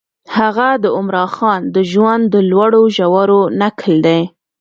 هغه 0.37 0.67
د 0.83 0.85
عمرا 0.97 1.25
خان 1.35 1.61
د 1.75 1.77
ژوند 1.91 2.23
د 2.33 2.35
لوړو 2.51 2.83
ژورو 2.95 3.41
نکل 3.61 3.93
دی. 4.05 4.21